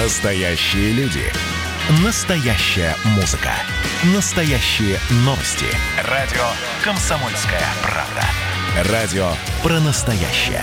[0.00, 1.24] Настоящие люди.
[2.04, 3.50] Настоящая музыка.
[4.14, 5.66] Настоящие новости.
[6.08, 6.44] Радио
[6.84, 8.92] «Комсомольская правда».
[8.92, 9.26] Радио
[9.60, 10.62] про настоящее.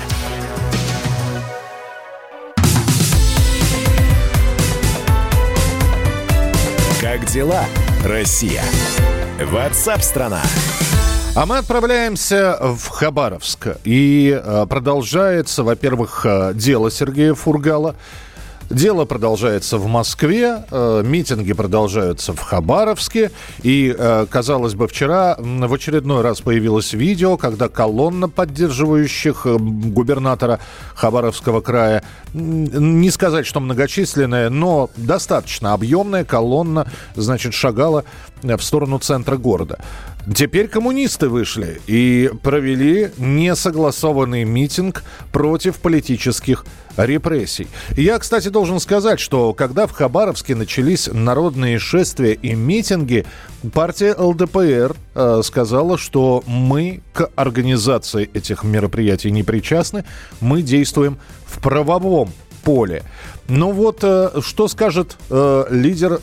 [7.01, 7.65] Как дела,
[8.05, 8.63] Россия?
[9.43, 10.43] Ватсап-страна!
[11.35, 13.67] А мы отправляемся в Хабаровск.
[13.83, 17.97] И э, продолжается, во-первых, э, дело Сергея Фургала.
[18.69, 23.31] Дело продолжается в Москве, э, митинги продолжаются в Хабаровске.
[23.61, 30.59] И, э, казалось бы, вчера в очередной раз появилось видео, когда колонна поддерживающих э, губернатора
[30.95, 38.03] Хабаровского края, не сказать, что многочисленная, но достаточно объемная колонна, значит, шагала
[38.41, 39.79] в сторону центра города.
[40.33, 46.65] Теперь коммунисты вышли и провели несогласованный митинг против политических
[46.97, 47.67] репрессий.
[47.95, 53.25] Я, кстати, должен сказать, что когда в Хабаровске начались народные шествия и митинги,
[53.73, 60.05] партия ЛДПР э, сказала, что мы к организации этих мероприятий не причастны,
[60.39, 62.31] мы действуем в правовом
[62.63, 63.03] поле.
[63.47, 66.19] Ну вот, э, что скажет э, лидер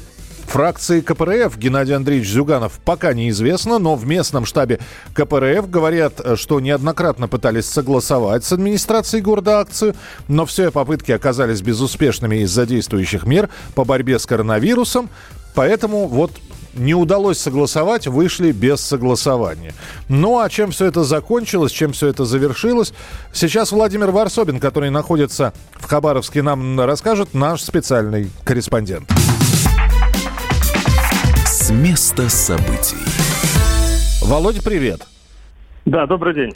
[0.52, 4.80] фракции КПРФ Геннадий Андреевич Зюганов пока неизвестно, но в местном штабе
[5.14, 9.94] КПРФ говорят, что неоднократно пытались согласовать с администрацией города акцию,
[10.28, 15.08] но все попытки оказались безуспешными из-за действующих мер по борьбе с коронавирусом.
[15.54, 16.32] Поэтому вот
[16.74, 19.72] не удалось согласовать, вышли без согласования.
[20.10, 22.92] Ну а чем все это закончилось, чем все это завершилось,
[23.32, 29.08] сейчас Владимир Варсобин, который находится в Хабаровске, нам расскажет наш специальный корреспондент
[31.72, 32.96] места событий.
[34.20, 35.06] Володя, привет.
[35.84, 36.52] Да, добрый день.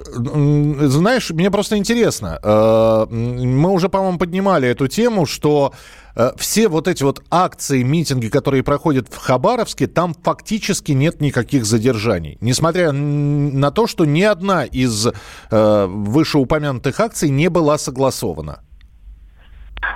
[0.88, 2.38] Знаешь, мне просто интересно.
[2.42, 5.72] Э, мы уже, по-моему, поднимали эту тему, что
[6.14, 11.64] э, все вот эти вот акции, митинги, которые проходят в Хабаровске, там фактически нет никаких
[11.64, 12.38] задержаний.
[12.40, 15.08] Несмотря на то, что ни одна из
[15.50, 18.60] э, вышеупомянутых акций не была согласована.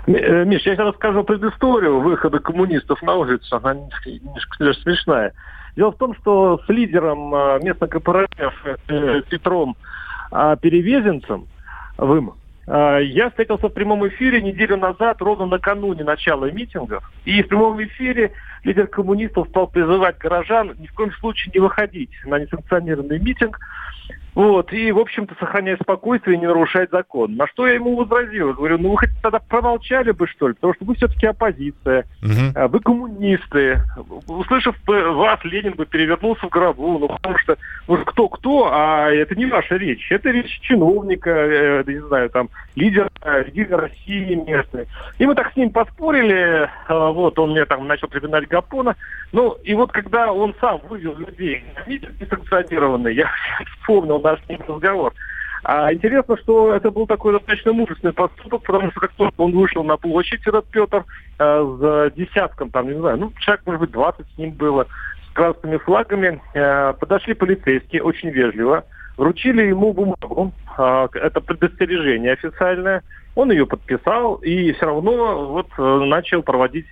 [0.07, 3.57] Э, Миш, я сейчас расскажу предысторию выхода коммунистов на улицу.
[3.57, 5.33] Она немножко смешная.
[5.77, 8.53] Дело в том, что с лидером э, местных корпоратив
[8.89, 9.77] э, Петром
[10.33, 11.47] а, Перевезенцем,
[11.97, 12.35] Вым,
[12.67, 17.03] я встретился в прямом эфире неделю назад, ровно накануне начала митингов.
[17.25, 18.31] И в прямом эфире
[18.63, 23.59] лидер коммунистов стал призывать горожан ни в коем случае не выходить на несанкционированный митинг,
[24.35, 27.35] вот, и, в общем-то, сохранять спокойствие и не нарушать закон.
[27.37, 28.55] На что я ему возразил?
[28.55, 32.69] Говорю, ну вы хоть тогда промолчали бы, что ли, потому что вы все-таки оппозиция, угу.
[32.69, 33.83] вы коммунисты.
[34.29, 37.57] Услышав вас, Ленин бы перевернулся в гробу, ну потому что,
[37.89, 40.11] может, кто-кто, а это не ваша речь.
[40.11, 43.11] Это речь чиновника, э, не знаю, там, лидера,
[43.53, 44.87] лидера России местной.
[45.19, 48.97] И мы так с ним поспорили, э, вот, он мне там начал припинать Гапона.
[49.33, 53.31] Ну, и вот когда он сам вывел людей на митинг несанкционированный, я
[53.81, 55.13] вспомнил наш с ним разговор.
[55.63, 59.85] А интересно, что это был такой достаточно мужественный поступок, потому что как только он вышел
[59.85, 61.05] на площадь, этот Петр,
[61.39, 64.87] э, с десятком, там, не знаю, ну, человек, может быть, 20 с ним было,
[65.29, 68.85] с красными флагами, э, подошли полицейские очень вежливо,
[69.19, 73.03] вручили ему бумагу, э, это предостережение официальное,
[73.35, 76.87] он ее подписал и все равно вот э, начал проводить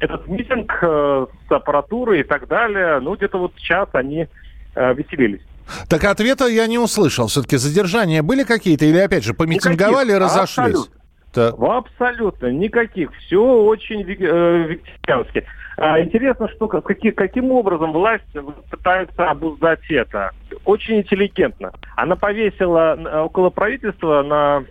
[0.00, 2.98] этот митинг э, с аппаратурой и так далее.
[3.00, 4.26] Ну, где-то вот час они
[4.74, 5.42] э, веселились.
[5.88, 7.26] Так ответа я не услышал.
[7.26, 10.88] Все-таки задержания были какие-то или, опять же, помитинговали и разошлись?
[11.34, 11.78] Абсолютно.
[11.78, 13.10] Абсолютно никаких.
[13.14, 15.44] Все очень э, викториански.
[15.78, 18.24] А, интересно, что какие, каким образом власть
[18.70, 20.32] пытается обуздать это.
[20.66, 21.72] Очень интеллигентно.
[21.96, 24.64] Она повесила около правительства на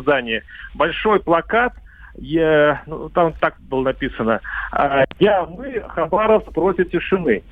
[0.00, 0.42] здании
[0.74, 1.72] большой плакат
[2.16, 4.40] я, ну, там так было написано.
[4.70, 7.42] «А, я, мы, Хабаров просит тишины.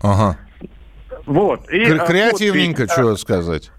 [0.00, 0.36] Ага.
[1.24, 1.68] Вот.
[1.70, 3.72] И, а, Креативненько, подпись, что сказать.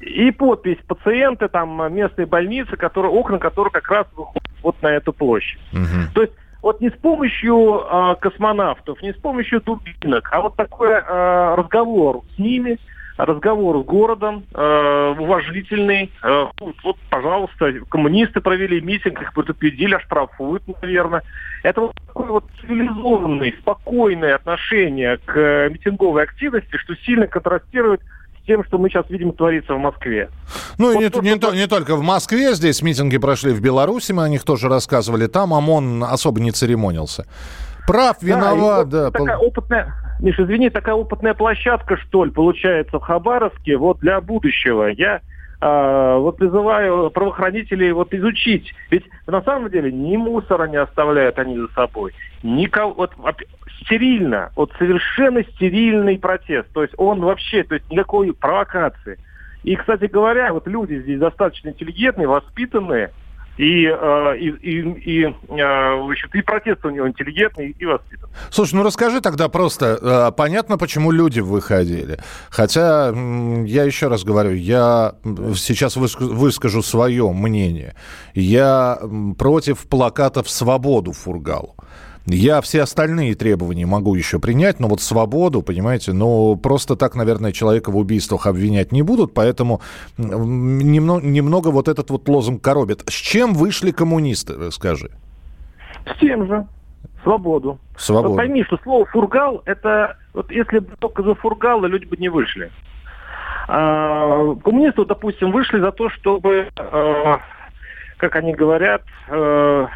[0.00, 5.12] И подпись пациенты, там местные больницы, которые, окна которых как раз выходят вот на эту
[5.12, 5.60] площадь.
[5.72, 6.14] Угу.
[6.14, 6.32] То есть
[6.62, 12.22] вот не с помощью э, космонавтов, не с помощью дубинок, а вот такой э, разговор
[12.34, 12.78] с ними,
[13.18, 16.10] разговор с городом, э, уважительный.
[16.22, 21.22] Э, вот, вот, пожалуйста, коммунисты провели митинг, их предупредили, оштрафуют, наверное.
[21.62, 28.00] Это вот такое вот цивилизованное, спокойное отношение к митинговой активности, что сильно контрастирует
[28.40, 30.30] с тем, что мы сейчас видим творится в Москве.
[30.78, 34.22] Ну, вот, и не, не, не только в Москве, здесь митинги прошли в Беларуси, мы
[34.22, 37.26] о них тоже рассказывали, там ОМОН особо не церемонился.
[37.88, 39.04] Прав, виноват, да.
[39.04, 39.18] Вот да.
[39.18, 44.86] Такая опытная, Миша, извини, такая опытная площадка, что ли, получается в Хабаровске, вот для будущего.
[44.86, 45.20] Я
[45.60, 48.74] а, вот призываю правоохранителей вот изучить.
[48.90, 52.12] Ведь на самом деле ни мусора не оставляют они за собой,
[52.42, 53.12] никого, вот
[53.82, 56.68] стерильно, вот совершенно стерильный протест.
[56.72, 59.18] То есть он вообще, то есть никакой провокации.
[59.64, 63.10] И, кстати говоря, вот люди здесь достаточно интеллигентные, воспитанные,
[63.58, 68.32] и, э, и, и, и, э, общем и протест у него интеллигентный и воспитанный.
[68.50, 72.18] Слушай, ну расскажи тогда просто, э, понятно, почему люди выходили.
[72.50, 73.12] Хотя,
[73.64, 75.14] я еще раз говорю, я
[75.56, 77.94] сейчас выскажу свое мнение.
[78.34, 78.98] Я
[79.36, 81.74] против плакатов «Свободу» Фургалу.
[82.30, 87.52] Я все остальные требования могу еще принять, но вот свободу, понимаете, ну просто так, наверное,
[87.52, 89.80] человека в убийствах обвинять не будут, поэтому
[90.18, 93.02] немного, немного вот этот вот лозунг коробит.
[93.08, 95.10] С чем вышли коммунисты, скажи?
[96.06, 96.66] С тем же.
[97.22, 97.78] Свободу.
[97.96, 98.30] Свободу.
[98.30, 100.16] Вот пойми, что слово «фургал»— это...
[100.34, 102.70] Вот если бы только за фургалы люди бы не вышли.
[103.66, 107.40] А, коммунисты, допустим, вышли за то, чтобы, а,
[108.18, 109.86] как они говорят, Э,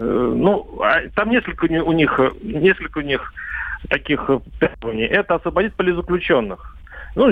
[0.00, 3.32] ну, а там несколько у них, несколько у них
[3.88, 5.04] таких требований.
[5.04, 6.76] Это освободить политзаключенных
[7.14, 7.30] ну,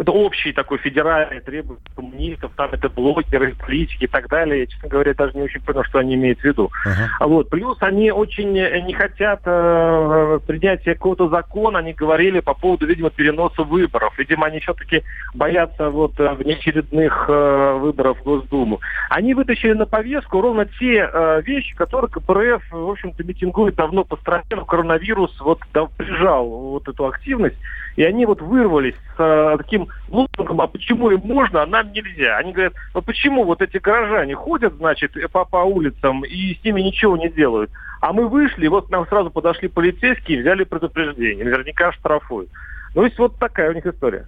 [0.00, 4.60] это общий такой федеральный требование коммунистов, там это блогеры, политики и так далее.
[4.60, 6.70] Я, честно говоря, даже не очень понял, что они имеют в виду.
[6.86, 7.28] Uh-huh.
[7.28, 7.50] Вот.
[7.50, 13.62] Плюс они очень не хотят э, принятия какого-то закона, они говорили по поводу, видимо, переноса
[13.62, 14.18] выборов.
[14.18, 15.02] Видимо, они все-таки
[15.34, 18.80] боятся вот э, внеочередных э, выборов в Госдуму.
[19.10, 24.16] Они вытащили на повестку ровно те э, вещи, которые КПРФ, в общем-то, митингует давно по
[24.16, 27.56] стране, но коронавирус вот да, прижал вот эту активность.
[27.98, 32.36] И они вот вырвались с э, таким лозунгом, а почему им можно, а нам нельзя.
[32.36, 36.80] Они говорят, ну почему вот эти горожане ходят, значит, по, по улицам и с ними
[36.80, 37.72] ничего не делают.
[38.00, 41.44] А мы вышли, вот нам сразу подошли полицейские и взяли предупреждение.
[41.44, 42.50] Наверняка штрафуют.
[42.98, 44.26] Ну, есть вот такая у них история.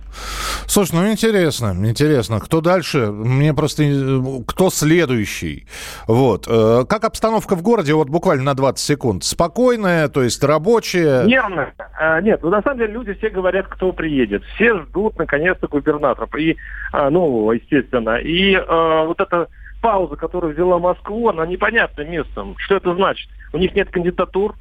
[0.68, 2.38] Слушай, ну интересно, интересно.
[2.38, 3.06] Кто дальше?
[3.10, 3.82] Мне просто...
[3.82, 5.66] Э, кто следующий?
[6.06, 6.46] Вот.
[6.48, 7.94] Э, как обстановка в городе?
[7.94, 9.24] Вот буквально на 20 секунд.
[9.24, 11.24] Спокойная, то есть рабочая?
[11.24, 11.74] Нервная.
[11.98, 14.44] А, нет, ну на самом деле люди все говорят, кто приедет.
[14.54, 16.32] Все ждут наконец-то губернаторов.
[16.36, 16.56] И,
[16.92, 18.18] а, ну, естественно.
[18.18, 19.48] И а, вот эта
[19.82, 22.54] пауза, которую взяла Москву, она непонятным местом.
[22.58, 23.28] Что это значит?
[23.52, 24.54] У них нет кандидатур,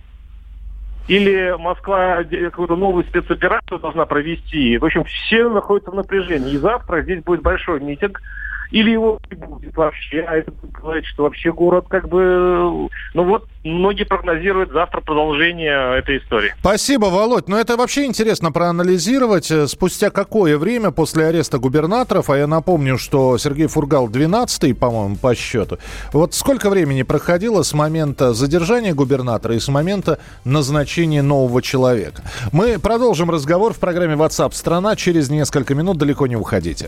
[1.10, 4.78] или Москва какую-то новую спецоперацию должна провести.
[4.78, 6.54] В общем, все находятся в напряжении.
[6.54, 8.22] И завтра здесь будет большой митинг
[8.72, 12.90] или его не будет вообще, а это будет говорить, что вообще город как бы...
[13.14, 16.54] Ну вот, многие прогнозируют завтра продолжение этой истории.
[16.60, 17.48] Спасибо, Володь.
[17.48, 19.50] Но это вообще интересно проанализировать.
[19.52, 25.16] Э, спустя какое время после ареста губернаторов, а я напомню, что Сергей Фургал 12-й, по-моему,
[25.16, 25.80] по счету,
[26.14, 32.22] вот сколько времени проходило с момента задержания губернатора и с момента назначения нового человека?
[32.52, 35.98] Мы продолжим разговор в программе WhatsApp страна через несколько минут.
[35.98, 36.88] Далеко не уходите.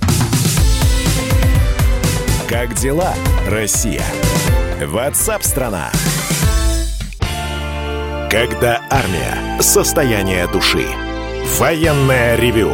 [2.52, 3.14] Как дела,
[3.48, 4.04] Россия?
[4.86, 5.90] Ватсап-страна!
[8.30, 9.62] Когда армия.
[9.62, 10.86] Состояние души.
[11.58, 12.74] Военное ревю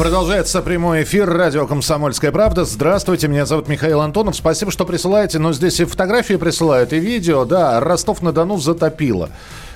[0.00, 2.64] Продолжается прямой эфир радио «Комсомольская правда».
[2.64, 4.34] Здравствуйте, меня зовут Михаил Антонов.
[4.34, 5.38] Спасибо, что присылаете.
[5.38, 7.44] Но здесь и фотографии присылают, и видео.
[7.44, 9.28] Да, Ростов-на-Дону затопило.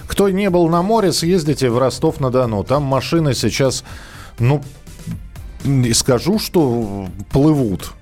[0.07, 2.65] Кто не был на море, съездите в Ростов-на-Дону.
[2.65, 3.85] Там машины сейчас,
[4.39, 4.63] ну,
[5.63, 7.93] и скажу, что плывут.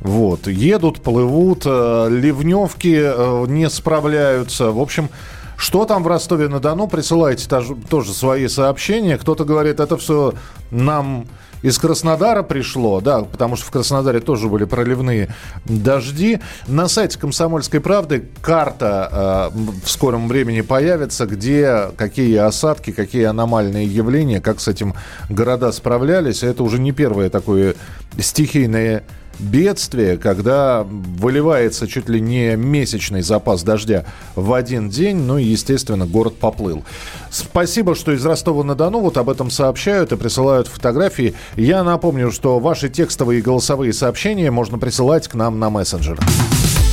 [0.00, 4.72] Вот, едут, плывут, э, ливневки э, не справляются.
[4.72, 5.10] В общем,
[5.56, 6.88] что там в Ростове-на-Дону?
[6.88, 7.48] Присылайте
[7.88, 9.16] тоже свои сообщения.
[9.16, 10.34] Кто-то говорит, это все
[10.72, 11.24] нам
[11.62, 15.34] из Краснодара пришло, да, потому что в Краснодаре тоже были проливные
[15.64, 16.40] дожди.
[16.66, 23.86] На сайте «Комсомольской правды» карта э, в скором времени появится, где какие осадки, какие аномальные
[23.86, 24.94] явления, как с этим
[25.28, 26.42] города справлялись.
[26.42, 27.74] Это уже не первое такое
[28.18, 29.04] стихийное
[29.38, 34.04] бедствие, когда выливается чуть ли не месячный запас дождя
[34.34, 36.84] в один день, ну и, естественно, город поплыл.
[37.30, 41.34] Спасибо, что из Ростова-на-Дону вот об этом сообщают и присылают фотографии.
[41.56, 46.18] Я напомню, что ваши текстовые и голосовые сообщения можно присылать к нам на мессенджер.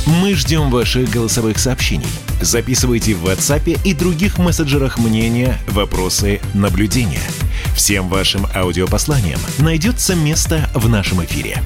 [0.06, 2.06] Мы ждем ваших голосовых сообщений.
[2.40, 7.22] Записывайте в WhatsApp и других мессенджерах мнения, вопросы, наблюдения.
[7.76, 11.58] Всем вашим аудиопосланиям найдется место в нашем эфире.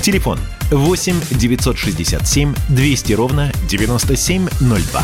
[0.00, 0.38] Телефон
[0.70, 5.02] 8 967 200 ровно 9702.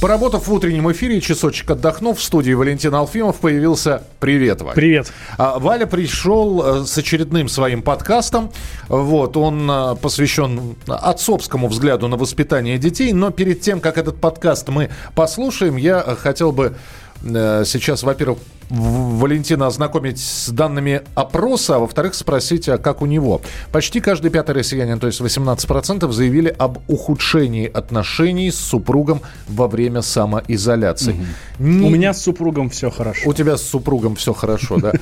[0.00, 4.02] Поработав в утреннем эфире, часочек отдохнув, в студии Валентин Алфимов появился.
[4.20, 4.74] Привет, Валя.
[4.74, 5.12] Привет.
[5.38, 8.52] А, Валя пришел э, с очередным своим подкастом.
[8.88, 13.12] Вот, он э, посвящен отцовскому взгляду на воспитание детей.
[13.12, 16.76] Но перед тем, как этот подкаст мы послушаем, я хотел бы
[17.22, 23.40] сейчас, во-первых, Валентина ознакомить с данными опроса, а во-вторых, спросить, а как у него.
[23.70, 30.02] Почти каждый пятый россиянин, то есть 18%, заявили об ухудшении отношений с супругом во время
[30.02, 31.12] самоизоляции.
[31.12, 31.24] Угу.
[31.66, 31.86] Не...
[31.86, 33.28] У меня с супругом все хорошо.
[33.28, 34.92] У тебя с супругом все хорошо, да?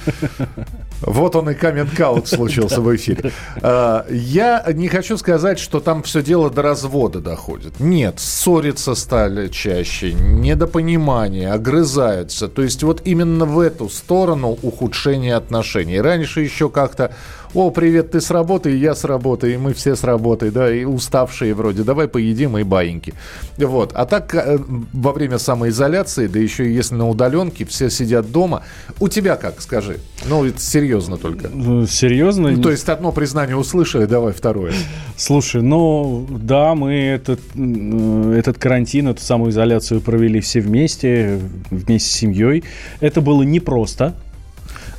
[1.00, 3.32] Вот он и камент-каут случился в эфире.
[3.62, 7.80] А, я не хочу сказать, что там все дело до развода доходит.
[7.80, 12.48] Нет, ссориться стали чаще, недопонимание, огрызаются.
[12.48, 16.00] То есть вот именно в эту сторону ухудшения отношений.
[16.00, 17.14] Раньше еще как-то
[17.54, 20.84] о, привет, ты с работы, я с работы, и мы все с работы, да, и
[20.84, 23.14] уставшие вроде, давай поедим и баиньки.
[23.56, 23.92] Вот.
[23.94, 24.58] А так э,
[24.92, 28.62] во время самоизоляции, да еще и если на удаленке, все сидят дома.
[28.98, 30.00] У тебя как, скажи?
[30.28, 31.48] Ну, это серьезно только.
[31.48, 32.50] Ну, серьезно?
[32.50, 34.72] Ну, то есть одно признание услышали, давай второе.
[35.16, 41.38] Слушай, ну, да, мы этот, э, этот карантин, эту самоизоляцию провели все вместе,
[41.70, 42.64] вместе с семьей.
[42.98, 44.16] Это было непросто,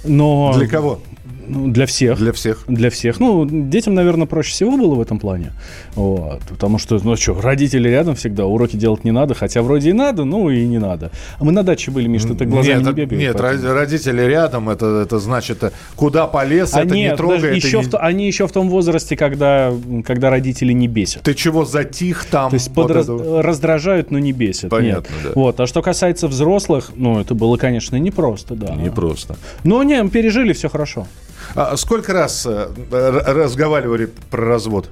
[0.06, 0.54] но...
[0.56, 1.02] Для кого?
[1.48, 2.18] Ну, для всех.
[2.18, 2.64] Для всех.
[2.68, 3.20] Для всех.
[3.20, 5.52] Ну, детям, наверное, проще всего было в этом плане.
[5.96, 6.42] Вот.
[6.50, 10.26] Потому что, ну что, родители рядом всегда, уроки делать не надо, хотя вроде и надо,
[10.26, 11.12] ну и не надо.
[11.40, 13.22] А мы на даче были, Миш, ты так глазами нет, не бегаешь.
[13.22, 13.74] Нет, поэтому.
[13.74, 17.56] родители рядом, это, это значит, э, куда полез, а это нет, не трогает.
[17.56, 17.84] Еще не...
[17.84, 19.74] в, они еще в том возрасте, когда,
[20.06, 21.24] когда родители не бесят.
[21.24, 22.50] Ты чего затих там?
[22.50, 23.06] То есть вот подраз...
[23.10, 23.42] это...
[23.42, 24.70] раздражают, но не бесят.
[24.70, 25.24] Понятно, нет.
[25.24, 25.32] да.
[25.36, 25.60] Вот.
[25.60, 28.76] А что касается взрослых, ну, это было, конечно, непросто, да.
[28.76, 29.36] Непросто.
[29.64, 31.08] Но не, пережили, все хорошо.
[31.54, 34.90] А сколько раз э, разговаривали про развод?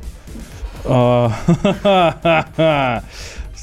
[0.86, 1.32] А,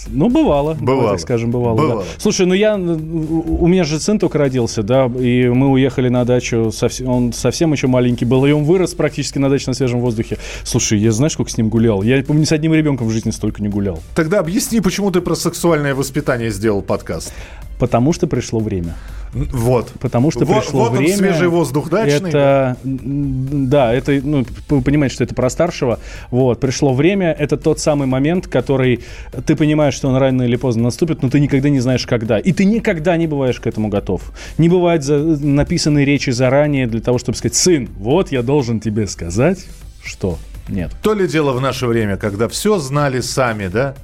[0.08, 0.74] ну, бывало.
[0.80, 1.10] Бывало.
[1.10, 1.76] Так скажем, бывало.
[1.76, 2.02] бывало.
[2.02, 2.08] Да.
[2.18, 2.76] Слушай, ну я...
[2.76, 7.72] У меня же сын только родился, да, и мы уехали на дачу, совсем, он совсем
[7.72, 10.38] еще маленький был, и он вырос практически на даче на свежем воздухе.
[10.64, 12.02] Слушай, я знаешь, сколько с ним гулял?
[12.02, 14.00] Я, помню, с одним ребенком в жизни столько не гулял.
[14.14, 17.32] Тогда объясни, почему ты про сексуальное воспитание сделал подкаст.
[17.80, 18.94] Потому что пришло время.
[19.32, 19.92] Вот.
[20.00, 21.14] Потому что вот, пришло вот время.
[21.14, 22.28] Он, свежий воздух дачный.
[22.28, 25.98] Это, да, это, ну, вы понимаете, что это про старшего.
[26.30, 27.32] Вот, пришло время.
[27.32, 29.00] Это тот самый момент, который
[29.46, 32.38] ты понимаешь, что он рано или поздно наступит, но ты никогда не знаешь, когда.
[32.38, 34.30] И ты никогда не бываешь к этому готов.
[34.58, 39.06] Не бывает за, написанной речи заранее для того, чтобы сказать, сын, вот я должен тебе
[39.06, 39.64] сказать,
[40.04, 40.90] что нет.
[41.02, 43.94] То ли дело в наше время, когда все знали сами, да?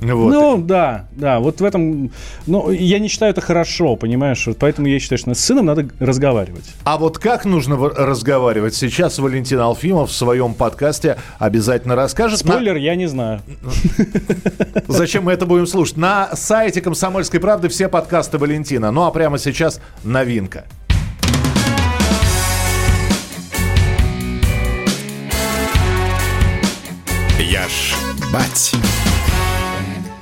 [0.00, 0.30] Вот.
[0.32, 2.12] Ну, да, да, вот в этом,
[2.46, 5.88] ну, я не считаю это хорошо, понимаешь, вот поэтому я считаю, что с сыном надо
[5.98, 6.64] разговаривать.
[6.84, 8.74] А вот как нужно разговаривать?
[8.74, 12.38] Сейчас Валентин Алфимов в своем подкасте обязательно расскажет.
[12.38, 12.78] Спойлер, На...
[12.78, 13.40] я не знаю.
[14.88, 15.96] Зачем мы это будем слушать?
[15.96, 18.92] На сайте «Комсомольской правды» все подкасты Валентина.
[18.92, 20.64] Ну, а прямо сейчас новинка.
[27.38, 27.94] Я ж
[28.32, 28.72] бать.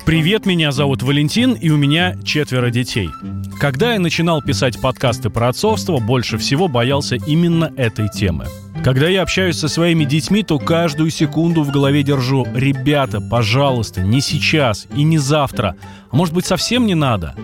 [0.07, 3.11] Привет, меня зовут Валентин, и у меня четверо детей.
[3.59, 8.47] Когда я начинал писать подкасты про отцовство, больше всего боялся именно этой темы.
[8.85, 14.21] Когда я общаюсь со своими детьми, то каждую секунду в голове держу «Ребята, пожалуйста, не
[14.21, 15.75] сейчас и не завтра,
[16.11, 17.35] а может быть совсем не надо?»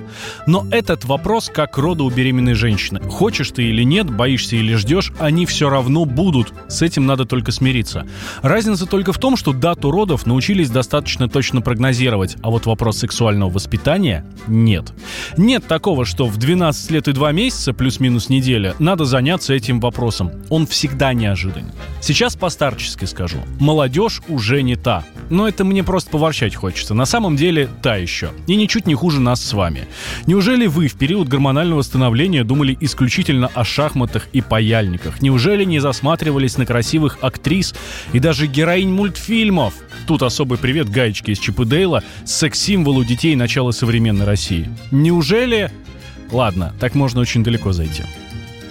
[0.46, 3.00] Но этот вопрос как рода у беременной женщины.
[3.00, 6.52] Хочешь ты или нет, боишься или ждешь, они все равно будут.
[6.68, 8.06] С этим надо только смириться.
[8.42, 13.50] Разница только в том, что дату родов научились достаточно точно прогнозировать, а вот вопрос сексуального
[13.50, 14.92] воспитания– нет.
[15.36, 20.30] Нет такого, что в 12 лет и 2 месяца, плюс-минус неделя, надо заняться этим вопросом.
[20.50, 21.72] Он всегда неожиданен.
[22.00, 23.38] Сейчас постарчески скажу.
[23.60, 25.04] Молодежь уже не та.
[25.30, 26.94] Но это мне просто поворчать хочется.
[26.94, 28.30] На самом деле та еще.
[28.46, 29.86] И ничуть не хуже нас с вами.
[30.26, 35.20] Неужели вы в период гормонального становления думали исключительно о шахматах и паяльниках?
[35.20, 37.74] Неужели не засматривались на красивых актрис
[38.12, 39.74] и даже героинь мультфильмов?
[40.06, 44.68] Тут особый привет гаечке из Чипа Дейла, секс-символу детей начала современной России.
[44.90, 45.70] Неужели...
[46.30, 48.04] Ладно, так можно очень далеко зайти.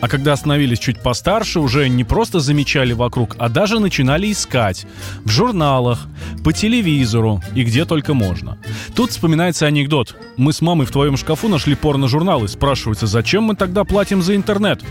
[0.02, 4.88] А когда становились чуть постарше, уже не просто замечали вокруг, а даже начинали искать.
[5.24, 6.08] В журналах,
[6.44, 8.58] по телевизору и где только можно.
[8.96, 10.16] Тут вспоминается анекдот.
[10.38, 12.48] Мы с мамой в твоем шкафу нашли порно-журналы.
[12.48, 14.82] Спрашивается, зачем мы тогда платим за интернет?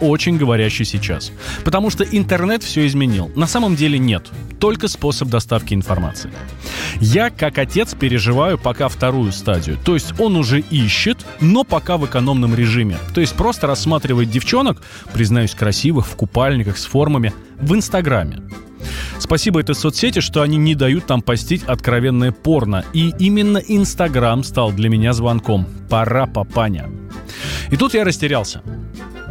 [0.00, 1.32] Очень говорящий сейчас.
[1.64, 3.30] Потому что интернет все изменил.
[3.34, 4.26] На самом деле нет.
[4.58, 6.32] Только способ доставки информации.
[7.00, 9.78] Я, как отец, переживаю пока вторую стадию.
[9.84, 12.98] То есть он уже ищет, но пока в экономном режиме.
[13.14, 18.42] То есть просто рассматривает девчонок, признаюсь, красивых, в купальниках, с формами, в Инстаграме.
[19.18, 22.84] Спасибо этой соцсети, что они не дают там постить откровенное порно.
[22.92, 25.66] И именно Инстаграм стал для меня звонком.
[25.90, 26.88] Пора, папаня.
[27.70, 28.62] И тут я растерялся.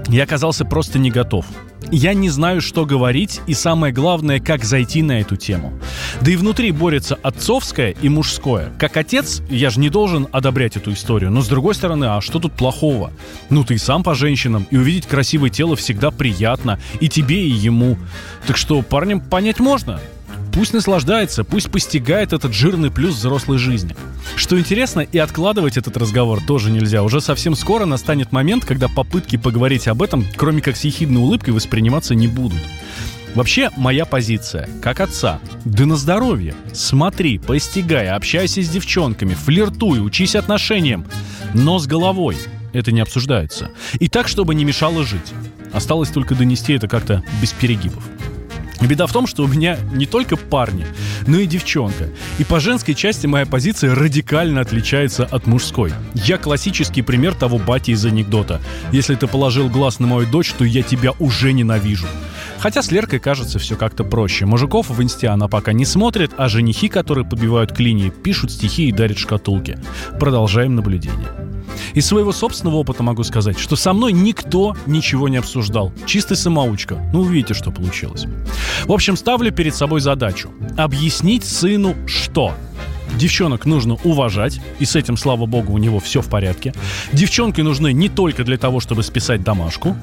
[0.07, 1.45] Я оказался просто не готов.
[1.91, 5.73] Я не знаю, что говорить, и самое главное, как зайти на эту тему.
[6.21, 8.71] Да и внутри борется отцовское и мужское.
[8.77, 11.31] Как отец, я же не должен одобрять эту историю.
[11.31, 13.11] Но с другой стороны, а что тут плохого?
[13.49, 16.79] Ну, ты сам по женщинам, и увидеть красивое тело всегда приятно.
[16.99, 17.97] И тебе, и ему.
[18.45, 19.99] Так что парням понять можно.
[20.57, 23.95] Пусть наслаждается, пусть постигает этот жирный плюс взрослой жизни.
[24.35, 27.03] Что интересно, и откладывать этот разговор тоже нельзя.
[27.03, 31.53] Уже совсем скоро настанет момент, когда попытки поговорить об этом, кроме как с ехидной улыбкой,
[31.53, 32.57] восприниматься не будут.
[33.35, 36.55] Вообще, моя позиция, как отца, да на здоровье.
[36.73, 41.05] Смотри, постигай, общайся с девчонками, флиртуй, учись отношениям.
[41.53, 42.35] Но с головой.
[42.73, 43.69] Это не обсуждается.
[43.99, 45.33] И так, чтобы не мешало жить.
[45.71, 48.03] Осталось только донести это как-то без перегибов.
[48.81, 50.85] Беда в том, что у меня не только парни,
[51.25, 52.09] но и девчонка.
[52.37, 55.91] И по женской части моя позиция радикально отличается от мужской.
[56.13, 58.61] Я классический пример того бати из анекдота.
[58.91, 62.07] Если ты положил глаз на мою дочь, то я тебя уже ненавижу.
[62.59, 64.45] Хотя с Леркой кажется все как-то проще.
[64.45, 67.77] Мужиков в инсте она пока не смотрит, а женихи, которые подбивают к
[68.23, 69.77] пишут стихи и дарят шкатулки.
[70.19, 71.46] Продолжаем наблюдение.
[71.97, 75.91] Из своего собственного опыта могу сказать, что со мной никто ничего не обсуждал.
[76.05, 77.01] Чистая самоучка.
[77.11, 78.25] Ну, увидите, что получилось.
[78.85, 80.51] В общем, ставлю перед собой задачу.
[80.77, 82.53] Объяснить сыну, что
[83.15, 86.71] Девчонок нужно уважать, и с этим, слава богу, у него все в порядке.
[87.13, 89.95] Девчонки нужны не только для того, чтобы списать домашку,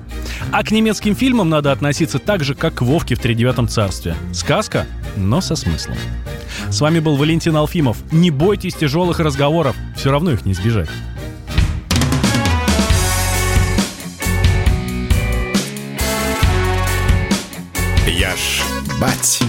[0.51, 4.17] а к немецким фильмам надо относиться так же, как к Вовке в Тридевятом царстве.
[4.33, 4.87] Сказка,
[5.17, 5.97] но со смыслом.
[6.71, 7.99] С вами был Валентин Алфимов.
[8.11, 10.89] Не бойтесь тяжелых разговоров, все равно их не избежать.
[18.07, 18.63] Я ж
[19.01, 19.41] бать.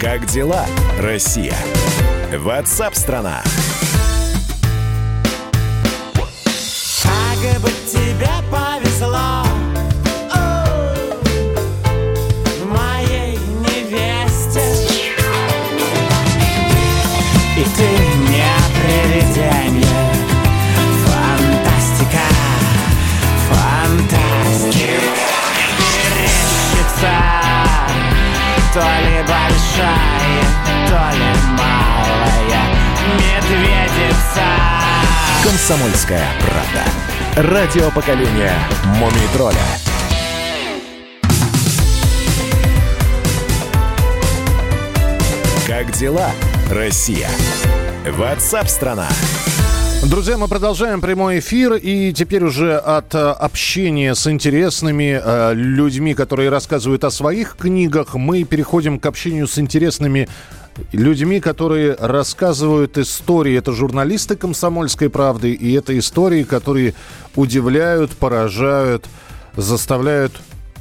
[0.00, 0.66] Как дела,
[1.00, 1.56] Россия?
[2.36, 3.42] Ватсап-страна!
[7.02, 8.28] Как бы тебе
[33.46, 34.42] медведица
[35.44, 37.50] Комсомольская правда.
[37.52, 38.52] Радио поколения
[38.98, 39.56] Мумий тролля.
[45.66, 46.30] Как дела,
[46.70, 47.28] Россия?
[48.06, 49.08] Ватсап-страна!
[50.04, 56.14] Друзья, мы продолжаем прямой эфир, и теперь уже от э, общения с интересными э, людьми,
[56.14, 60.28] которые рассказывают о своих книгах, мы переходим к общению с интересными
[60.92, 63.56] людьми, которые рассказывают истории.
[63.56, 66.94] Это журналисты «Комсомольской правды», и это истории, которые
[67.34, 69.06] удивляют, поражают,
[69.56, 70.32] заставляют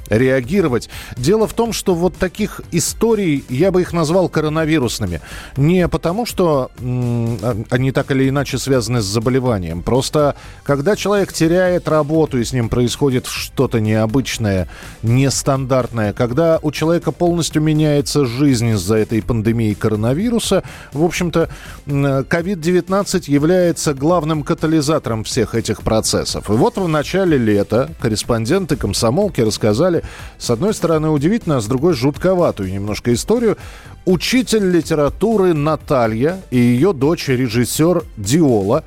[0.10, 0.90] реагировать.
[1.18, 5.22] Дело в том, что вот таких историй, я бы их назвал коронавирусными.
[5.58, 9.82] Не потому, что они так или иначе связаны с заболеванием.
[9.82, 14.70] Просто когда человек теряет работу, и с ним происходит что-то необычное,
[15.04, 20.64] нестандартное, когда у человека полностью меняется жизнь из-за этой пандемии коронавируса,
[20.94, 21.50] в общем-то,
[21.86, 26.50] м, COVID-19 является главным катализатором всех этих процессов.
[26.50, 29.95] И вот в начале лета корреспонденты комсомолки рассказали,
[30.38, 33.58] с одной стороны, удивительно, а с другой жутковатую немножко историю.
[34.06, 38.84] Учитель литературы Наталья и ее дочь, режиссер Диола,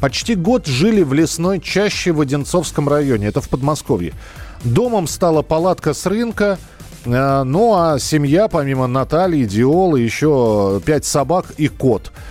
[0.00, 4.12] почти год жили в лесной чаще в Одинцовском районе, это в Подмосковье.
[4.64, 6.58] Домом стала палатка с рынка,
[7.04, 12.12] э, ну а семья, помимо Натальи, Диолы, еще пять собак и кот–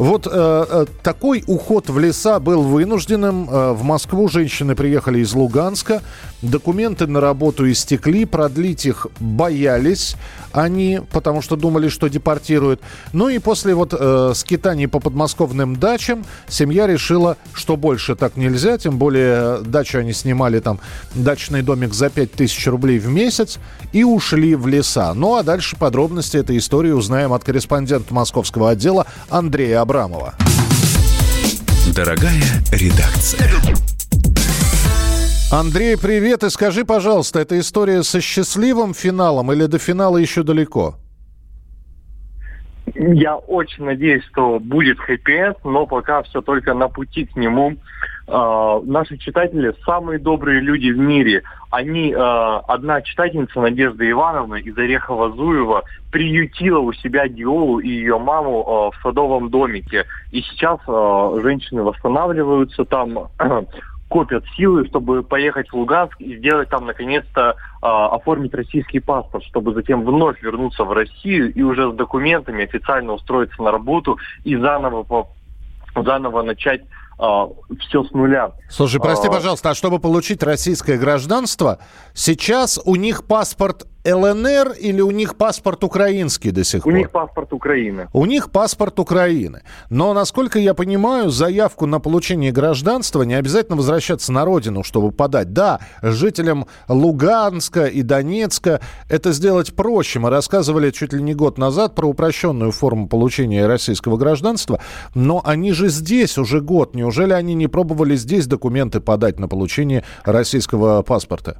[0.00, 3.50] вот э, э, такой уход в леса был вынужденным.
[3.50, 6.00] Э, в Москву женщины приехали из Луганска.
[6.42, 10.16] Документы на работу истекли, продлить их боялись
[10.52, 12.80] они, потому что думали, что депортируют.
[13.12, 18.78] Ну и после вот э, скитаний по подмосковным дачам семья решила, что больше так нельзя,
[18.78, 20.80] тем более э, дачу они снимали там,
[21.14, 23.58] дачный домик за 5000 рублей в месяц
[23.92, 25.12] и ушли в леса.
[25.14, 30.34] Ну а дальше подробности этой истории узнаем от корреспондента московского отдела Андрея Абрамова.
[31.94, 33.50] Дорогая редакция.
[35.52, 36.44] Андрей, привет.
[36.44, 40.94] И скажи, пожалуйста, эта история со счастливым финалом или до финала еще далеко?
[42.94, 47.74] Я очень надеюсь, что будет хэппи но пока все только на пути к нему.
[48.28, 51.42] Э, наши читатели самые добрые люди в мире.
[51.70, 55.82] Они, э, одна читательница Надежда Ивановна из Орехова-Зуева
[56.12, 60.04] приютила у себя Диолу и ее маму э, в садовом домике.
[60.30, 63.30] И сейчас э, женщины восстанавливаются там,
[64.10, 69.72] копят силы, чтобы поехать в Луганск и сделать там, наконец-то, э, оформить российский паспорт, чтобы
[69.72, 75.04] затем вновь вернуться в Россию и уже с документами официально устроиться на работу и заново,
[75.04, 75.28] по,
[75.94, 76.82] заново начать
[77.20, 77.46] э,
[77.78, 78.50] все с нуля.
[78.68, 81.78] Слушай, прости, пожалуйста, а чтобы получить российское гражданство,
[82.12, 86.98] сейчас у них паспорт ЛНР или у них паспорт украинский до сих У пор?
[86.98, 88.08] них паспорт Украины.
[88.12, 89.62] У них паспорт Украины.
[89.90, 95.52] Но, насколько я понимаю, заявку на получение гражданства не обязательно возвращаться на родину, чтобы подать.
[95.52, 100.18] Да, жителям Луганска и Донецка это сделать проще.
[100.18, 104.80] Мы рассказывали чуть ли не год назад про упрощенную форму получения российского гражданства.
[105.14, 106.94] Но они же здесь уже год.
[106.94, 111.58] Неужели они не пробовали здесь документы подать на получение российского паспорта?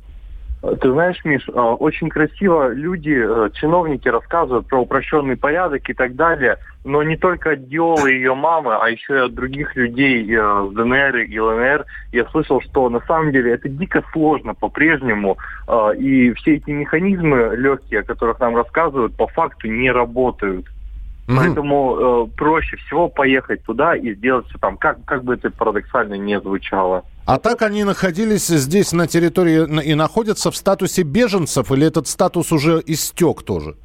[0.62, 6.16] Ты знаешь, Миш, э, очень красиво люди, э, чиновники рассказывают про упрощенный порядок и так
[6.16, 10.22] далее, но не только от Диолы и ее мамы, а еще и от других людей
[10.30, 11.86] э, с ДНР и ЛНР.
[12.12, 15.38] Я слышал, что на самом деле это дико сложно по-прежнему,
[15.96, 20.66] и все эти механизмы легкие, о которых нам рассказывают, по факту не работают.
[21.36, 26.14] Поэтому э, проще всего поехать туда и сделать все там, как, как бы это парадоксально
[26.14, 27.04] не звучало.
[27.26, 32.50] А так они находились здесь на территории и находятся в статусе беженцев, или этот статус
[32.52, 33.76] уже истек тоже?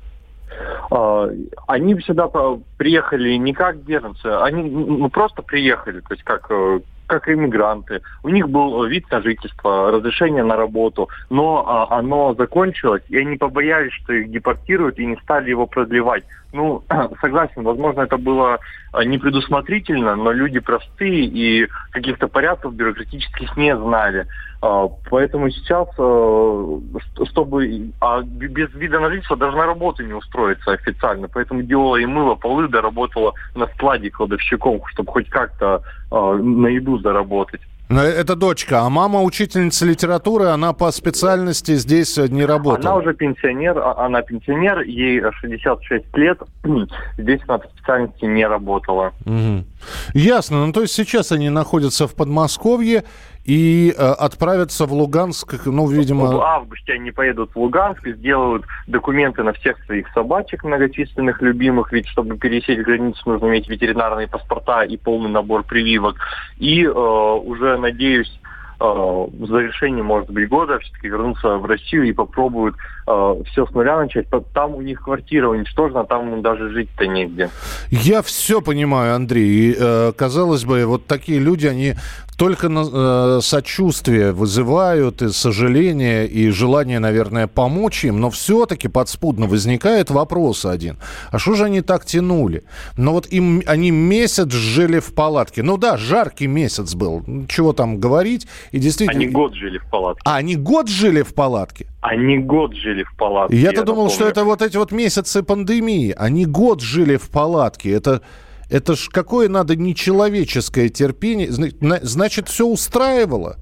[0.90, 1.30] А,
[1.68, 6.80] Они сюда по- приехали не как беженцы, они ну, просто приехали, то есть как, э,
[7.08, 8.02] как иммигранты.
[8.24, 13.38] У них был вид на жительство, разрешение на работу, но а, оно закончилось, и они
[13.38, 16.24] побоялись, что их депортируют, и не стали его продлевать.
[16.56, 16.84] Ну,
[17.22, 18.60] согласен, возможно, это было
[18.94, 24.26] а, непредусмотрительно, но люди простые и каких-то порядков бюрократических не знали.
[24.62, 30.72] А, Поэтому сейчас, э, чтобы а без вида на жительство даже на работу не устроиться
[30.72, 31.28] официально.
[31.28, 36.98] Поэтому Диола и мыло полы доработала на складе кладовщиком, чтобы хоть как-то э, на еду
[37.00, 37.62] заработать.
[37.88, 42.94] Это дочка, а мама учительница литературы, она по специальности здесь э, не работала.
[42.94, 46.40] Она уже пенсионер, а- она пенсионер, ей 66 лет,
[47.18, 49.14] здесь она по специальности не работала.
[49.26, 49.66] Мгм.
[50.14, 50.66] Ясно.
[50.66, 53.04] Ну, то есть сейчас они находятся в Подмосковье
[53.46, 56.44] и э, отправятся в Луганск, ну, В видимо...
[56.44, 62.08] августе они поедут в Луганск и сделают документы на всех своих собачек многочисленных, любимых, ведь
[62.08, 66.16] чтобы пересечь границу нужно иметь ветеринарные паспорта и полный набор прививок.
[66.58, 68.40] И э, уже, надеюсь,
[68.80, 72.76] э, в завершении, может быть, года все-таки вернуться в Россию и попробуют
[73.06, 74.28] все с нуля начать.
[74.54, 77.50] Там у них квартира уничтожена, там им даже жить-то негде.
[77.92, 79.48] Я все понимаю, Андрей.
[79.48, 81.96] И, э, казалось бы, вот такие люди, они
[82.38, 89.48] только на, э, сочувствие вызывают, и сожаление, и желание, наверное, помочь им, но все-таки подспудно
[89.48, 90.98] возникает вопрос один.
[91.32, 92.64] А что же они так тянули?
[92.98, 95.64] Но вот им, они месяц жили в палатке.
[95.64, 97.24] Ну да, жаркий месяц был.
[97.48, 98.48] Чего там говорить?
[98.72, 99.22] И действительно...
[99.22, 100.22] Они год жили в палатке.
[100.26, 101.86] А, они год жили в палатке?
[102.02, 103.58] Они год жили в палатке.
[103.58, 106.14] Я-то я думал, что это вот эти вот месяцы пандемии.
[106.18, 107.92] Они год жили в палатке.
[107.92, 108.22] Это,
[108.70, 111.52] это ж какое надо нечеловеческое терпение.
[111.52, 113.58] Зна- на- Значит, все устраивало.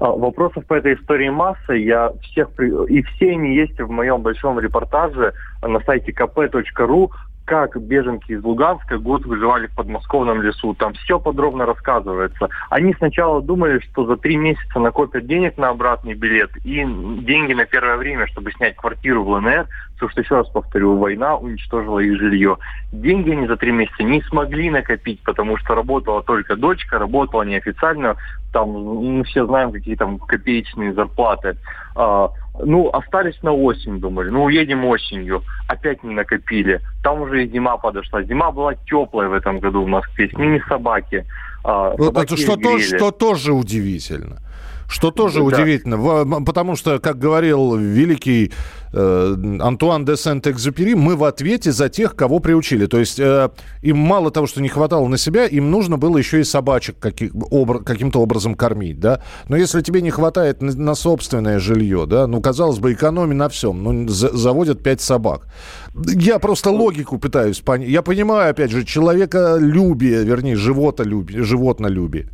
[0.00, 1.72] А, Вопросов по этой истории масса.
[1.72, 2.48] Я всех
[2.88, 7.08] и все они есть в моем большом репортаже на сайте kp.ru
[7.48, 10.74] как беженки из Луганска год выживали в подмосковном лесу.
[10.74, 12.48] Там все подробно рассказывается.
[12.68, 17.64] Они сначала думали, что за три месяца накопят денег на обратный билет и деньги на
[17.64, 22.18] первое время, чтобы снять квартиру в ЛНР, потому что, еще раз повторю, война уничтожила их
[22.18, 22.58] жилье.
[22.92, 28.16] Деньги они за три месяца не смогли накопить, потому что работала только дочка, работала неофициально,
[28.52, 31.56] там, мы все знаем, какие там копеечные зарплаты.
[32.64, 35.42] Ну, остались на осень, думали, ну, уедем осенью.
[35.68, 36.80] Опять не накопили.
[37.02, 38.22] Там уже и зима подошла.
[38.22, 41.24] Зима была теплая в этом году в Москве, с ними собаки.
[41.64, 44.38] А, Вот собаки это что, то- что тоже удивительно.
[44.88, 45.44] Что тоже Да.
[45.44, 48.50] удивительно, потому что, как говорил великий
[48.94, 52.86] э, Антуан де Сент-Экзюпери, мы в ответе за тех, кого приучили.
[52.86, 53.50] То есть э,
[53.82, 58.20] им мало того, что не хватало на себя, им нужно было еще и собачек каким-то
[58.20, 59.20] образом кормить, да.
[59.48, 63.48] Но если тебе не хватает на, на собственное жилье, да, ну, казалось бы, экономи на
[63.50, 65.48] всем, ну, за- заводят пять собак.
[65.94, 67.90] Я просто логику пытаюсь понять.
[67.90, 72.30] Я понимаю, опять же, человеколюбие, вернее, животолюбие, животнолюбие.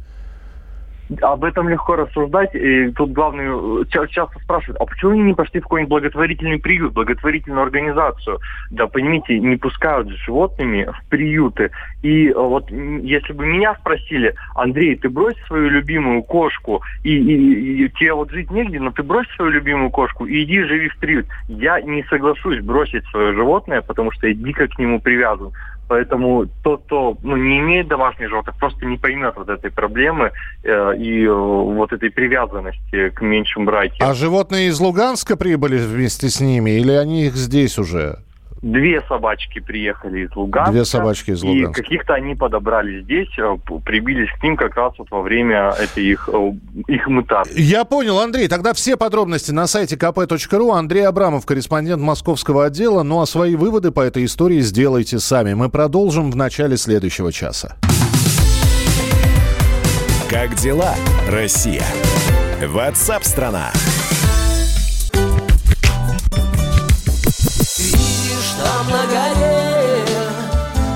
[1.21, 2.55] Об этом легко рассуждать.
[2.55, 6.59] И тут главное, э, ча- часто спрашивают, а почему они не пошли в какой-нибудь благотворительный
[6.59, 8.41] приют, благотворительную организацию?
[8.71, 11.71] Да, понимаете, не пускают животными в приюты.
[12.03, 17.85] И э, вот если бы меня спросили, Андрей, ты брось свою любимую кошку, и, и-
[17.85, 20.97] и тебе вот жить негде, но ты брось свою любимую кошку и иди живи в
[20.99, 21.27] приют.
[21.49, 25.53] Я не соглашусь бросить свое животное, потому что я дико к нему привязан.
[25.89, 30.97] Поэтому тот, кто ну, не имеет домашних животных, просто не поймет вот этой проблемы э,
[30.97, 34.09] и э, вот этой привязанности к меньшим братьям.
[34.09, 38.19] А животные из Луганска прибыли вместе с ними, или они их здесь уже?
[38.65, 40.73] Две собачки приехали из Луганска.
[40.73, 41.83] Две собачки из И Луганска.
[41.83, 46.31] каких-то они подобрали здесь, э, прибились к ним как раз вот во время этой их,
[46.33, 46.53] э,
[46.89, 47.61] их мутации.
[47.61, 48.49] Я понял, Андрей.
[48.49, 50.73] Тогда все подробности на сайте kp.ru.
[50.75, 53.03] Андрей Абрамов, корреспондент московского отдела.
[53.03, 55.53] Ну а свои выводы по этой истории сделайте сами.
[55.53, 57.77] Мы продолжим в начале следующего часа.
[60.31, 60.95] Как дела,
[61.31, 61.85] Россия?
[62.67, 63.73] Ватсап-страна!
[63.75, 63.94] Видишь,